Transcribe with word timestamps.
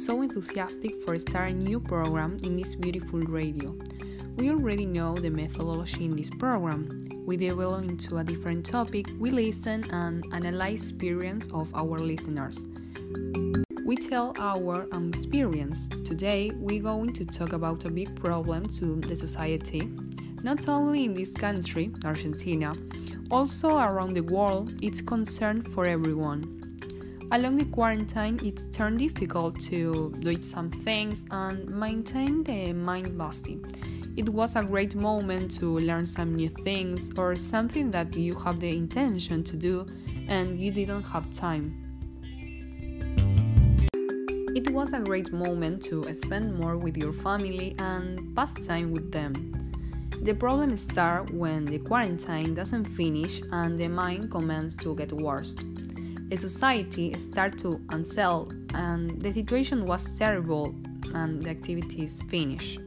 so 0.00 0.22
enthusiastic 0.22 1.04
for 1.04 1.18
starting 1.18 1.58
new 1.58 1.78
program 1.78 2.38
in 2.42 2.56
this 2.56 2.74
beautiful 2.74 3.20
radio. 3.20 3.76
We 4.36 4.48
already 4.48 4.86
know 4.86 5.14
the 5.14 5.28
methodology 5.28 6.06
in 6.06 6.16
this 6.16 6.30
program. 6.30 7.06
We 7.26 7.36
develop 7.36 7.84
into 7.84 8.16
a 8.16 8.24
different 8.24 8.64
topic, 8.64 9.06
we 9.18 9.30
listen 9.30 9.84
and 9.92 10.24
analyze 10.32 10.88
experience 10.88 11.48
of 11.52 11.70
our 11.74 11.98
listeners. 11.98 12.66
We 13.84 13.96
tell 13.96 14.34
our 14.38 14.86
own 14.92 15.10
experience. 15.10 15.86
Today, 16.04 16.50
we're 16.54 16.82
going 16.82 17.12
to 17.12 17.26
talk 17.26 17.52
about 17.52 17.84
a 17.84 17.90
big 17.90 18.16
problem 18.16 18.68
to 18.78 19.00
the 19.00 19.14
society, 19.14 19.92
not 20.42 20.66
only 20.66 21.04
in 21.04 21.12
this 21.12 21.32
country, 21.32 21.92
Argentina, 22.06 22.72
also 23.30 23.76
around 23.76 24.14
the 24.14 24.22
world, 24.22 24.72
it's 24.80 25.02
concern 25.02 25.60
for 25.60 25.86
everyone. 25.86 26.59
Along 27.32 27.58
the 27.58 27.64
quarantine, 27.66 28.40
it's 28.42 28.66
turned 28.76 28.98
difficult 28.98 29.60
to 29.60 30.12
do 30.18 30.42
some 30.42 30.68
things 30.68 31.24
and 31.30 31.70
maintain 31.70 32.42
the 32.42 32.72
mind 32.72 33.16
busting. 33.16 33.64
It 34.16 34.28
was 34.28 34.56
a 34.56 34.64
great 34.64 34.96
moment 34.96 35.52
to 35.60 35.78
learn 35.78 36.06
some 36.06 36.34
new 36.34 36.48
things 36.48 37.08
or 37.16 37.36
something 37.36 37.92
that 37.92 38.16
you 38.16 38.34
have 38.34 38.58
the 38.58 38.76
intention 38.76 39.44
to 39.44 39.56
do 39.56 39.86
and 40.26 40.58
you 40.58 40.72
didn't 40.72 41.04
have 41.04 41.32
time. 41.32 41.72
It 44.56 44.68
was 44.70 44.92
a 44.92 44.98
great 44.98 45.32
moment 45.32 45.84
to 45.84 46.12
spend 46.16 46.58
more 46.58 46.76
with 46.76 46.96
your 46.96 47.12
family 47.12 47.76
and 47.78 48.34
pass 48.34 48.54
time 48.54 48.90
with 48.90 49.12
them. 49.12 49.70
The 50.22 50.34
problem 50.34 50.76
starts 50.76 51.30
when 51.30 51.64
the 51.64 51.78
quarantine 51.78 52.54
doesn't 52.54 52.86
finish 52.86 53.40
and 53.52 53.78
the 53.78 53.86
mind 53.86 54.32
commences 54.32 54.74
to 54.78 54.96
get 54.96 55.12
worse 55.12 55.54
the 56.30 56.38
society 56.38 57.12
started 57.18 57.58
to 57.58 57.78
unsell 57.88 58.52
and 58.74 59.20
the 59.20 59.32
situation 59.32 59.84
was 59.84 60.16
terrible 60.16 60.72
and 61.12 61.42
the 61.42 61.50
activities 61.50 62.22
finished. 62.28 62.78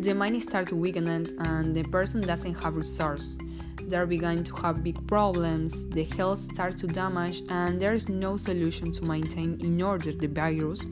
The 0.00 0.14
mind 0.14 0.42
starts 0.42 0.68
to 0.70 0.76
weaken 0.76 1.08
and 1.08 1.74
the 1.74 1.84
person 1.84 2.20
doesn't 2.20 2.54
have 2.62 2.76
resources. 2.76 3.38
They're 3.84 4.06
beginning 4.06 4.44
to 4.44 4.56
have 4.56 4.84
big 4.84 5.06
problems, 5.06 5.88
the 5.88 6.04
health 6.04 6.40
starts 6.40 6.82
to 6.82 6.86
damage 6.86 7.42
and 7.48 7.80
there 7.80 7.94
is 7.94 8.10
no 8.10 8.36
solution 8.36 8.92
to 8.92 9.04
maintain 9.06 9.58
in 9.62 9.80
order 9.80 10.12
the 10.12 10.26
virus 10.26 10.82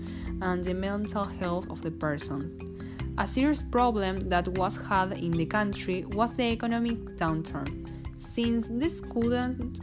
and 0.41 0.65
the 0.65 0.73
mental 0.73 1.25
health 1.25 1.69
of 1.69 1.83
the 1.83 1.91
person. 1.91 3.15
A 3.19 3.27
serious 3.27 3.61
problem 3.61 4.21
that 4.21 4.49
was 4.49 4.77
had 4.89 5.13
in 5.13 5.33
the 5.33 5.45
country 5.45 6.07
was 6.13 6.33
the 6.33 6.45
economic 6.45 6.97
downturn. 7.19 7.91
Since 8.17 8.69
this 8.71 9.03
couldn't 9.03 9.81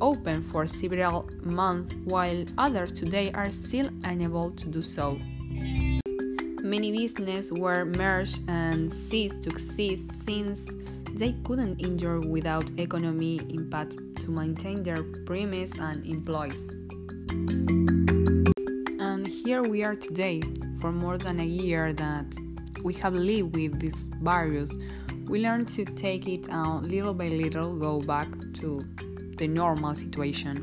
open 0.00 0.42
for 0.42 0.66
several 0.66 1.28
months, 1.42 1.94
while 2.04 2.44
others 2.58 2.92
today 2.92 3.30
are 3.32 3.50
still 3.50 3.90
unable 4.04 4.50
to 4.52 4.68
do 4.68 4.82
so. 4.82 5.18
Many 6.62 6.92
businesses 6.92 7.52
were 7.52 7.84
merged 7.84 8.40
and 8.48 8.92
ceased 8.92 9.42
to 9.42 9.50
exist 9.50 10.12
since 10.24 10.68
they 11.14 11.32
couldn't 11.44 11.80
endure 11.80 12.20
without 12.20 12.70
economic 12.78 13.50
impact 13.50 13.96
to 14.20 14.30
maintain 14.30 14.82
their 14.82 15.02
premise 15.26 15.72
and 15.78 16.06
employees. 16.06 16.70
And 19.00 19.26
here 19.26 19.62
we 19.62 19.82
are 19.82 19.96
today, 19.96 20.42
for 20.80 20.92
more 20.92 21.18
than 21.18 21.40
a 21.40 21.44
year 21.44 21.92
that 21.94 22.26
we 22.84 22.94
have 22.94 23.14
lived 23.14 23.56
with 23.56 23.80
this 23.80 24.02
virus, 24.22 24.70
we 25.26 25.42
learned 25.42 25.68
to 25.70 25.84
take 25.84 26.28
it 26.28 26.48
out 26.50 26.84
little 26.84 27.14
by 27.14 27.28
little, 27.28 27.74
go 27.76 28.00
back 28.00 28.28
to 28.54 28.84
the 29.40 29.48
normal 29.48 29.94
situation. 29.94 30.54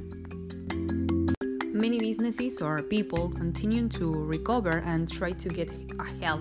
Many 1.73 2.00
businesses 2.00 2.61
or 2.61 2.83
people 2.83 3.30
continue 3.31 3.89
to 3.89 4.14
recover 4.14 4.83
and 4.86 5.11
try 5.11 5.31
to 5.31 5.50
get 5.50 5.70
ahead. 6.00 6.39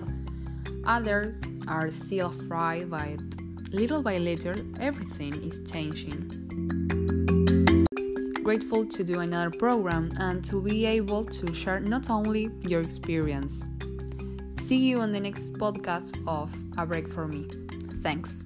Others 0.85 1.33
are 1.67 1.89
still 1.89 2.27
afraid, 2.27 2.91
but 2.91 3.19
little 3.73 4.03
by 4.03 4.19
little, 4.19 4.55
everything 4.79 5.33
is 5.41 5.59
changing. 5.69 6.29
Grateful 8.43 8.85
to 8.85 9.03
do 9.03 9.19
another 9.19 9.49
program 9.57 10.11
and 10.19 10.45
to 10.45 10.61
be 10.61 10.85
able 10.85 11.25
to 11.25 11.53
share 11.55 11.79
not 11.79 12.11
only 12.11 12.51
your 12.61 12.81
experience. 12.81 13.67
See 14.59 14.77
you 14.77 14.99
on 14.99 15.11
the 15.11 15.19
next 15.19 15.53
podcast 15.53 16.13
of 16.27 16.55
A 16.77 16.85
Break 16.85 17.07
for 17.07 17.27
Me. 17.27 17.47
Thanks. 18.03 18.43